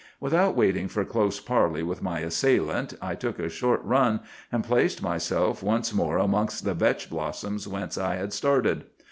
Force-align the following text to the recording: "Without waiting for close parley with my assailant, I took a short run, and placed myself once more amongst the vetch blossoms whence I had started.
"Without 0.19 0.55
waiting 0.55 0.87
for 0.87 1.05
close 1.05 1.39
parley 1.39 1.83
with 1.83 2.01
my 2.01 2.21
assailant, 2.21 2.95
I 3.03 3.13
took 3.13 3.37
a 3.37 3.49
short 3.49 3.81
run, 3.83 4.21
and 4.51 4.63
placed 4.63 5.03
myself 5.03 5.61
once 5.61 5.93
more 5.93 6.17
amongst 6.17 6.63
the 6.65 6.73
vetch 6.73 7.07
blossoms 7.07 7.67
whence 7.67 7.99
I 7.99 8.15
had 8.15 8.33
started. 8.33 8.85